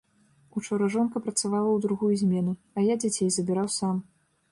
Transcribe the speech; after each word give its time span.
Учора 0.59 0.85
жонка 0.93 1.19
працавала 1.25 1.69
ў 1.73 1.77
другую 1.83 2.09
змену, 2.23 2.53
а 2.79 2.87
я 2.87 2.97
дзяцей 3.05 3.29
забіраў 3.37 3.67
сам. 3.77 3.95